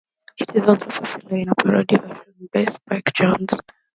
It 0.39 0.51
was 0.55 0.67
also 0.67 0.85
popular 0.89 1.37
in 1.37 1.49
a 1.49 1.53
parody 1.53 1.95
version 1.97 2.49
by 2.51 2.65
Spike 2.65 3.13
Jones. 3.13 3.59